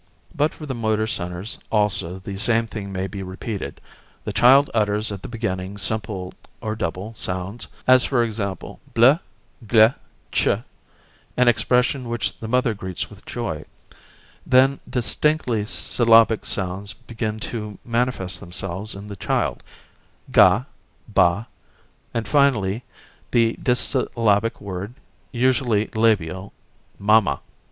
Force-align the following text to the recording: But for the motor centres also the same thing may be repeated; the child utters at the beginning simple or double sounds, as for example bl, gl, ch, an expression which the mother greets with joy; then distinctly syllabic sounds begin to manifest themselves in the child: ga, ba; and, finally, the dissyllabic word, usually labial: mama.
But 0.33 0.51
for 0.51 0.65
the 0.65 0.73
motor 0.73 1.05
centres 1.05 1.59
also 1.71 2.17
the 2.17 2.35
same 2.35 2.65
thing 2.65 2.91
may 2.91 3.05
be 3.05 3.21
repeated; 3.21 3.79
the 4.23 4.33
child 4.33 4.71
utters 4.73 5.11
at 5.11 5.21
the 5.21 5.27
beginning 5.27 5.77
simple 5.77 6.33
or 6.59 6.75
double 6.75 7.13
sounds, 7.13 7.67
as 7.85 8.03
for 8.03 8.23
example 8.23 8.79
bl, 8.95 9.11
gl, 9.63 9.93
ch, 10.31 10.47
an 11.37 11.47
expression 11.47 12.09
which 12.09 12.39
the 12.39 12.47
mother 12.47 12.73
greets 12.73 13.11
with 13.11 13.27
joy; 13.27 13.63
then 14.43 14.79
distinctly 14.89 15.67
syllabic 15.67 16.47
sounds 16.47 16.93
begin 16.93 17.39
to 17.41 17.77
manifest 17.85 18.39
themselves 18.39 18.95
in 18.95 19.07
the 19.07 19.15
child: 19.15 19.61
ga, 20.31 20.65
ba; 21.07 21.45
and, 22.11 22.27
finally, 22.27 22.83
the 23.29 23.53
dissyllabic 23.61 24.59
word, 24.59 24.95
usually 25.31 25.91
labial: 25.93 26.53
mama. 26.97 27.41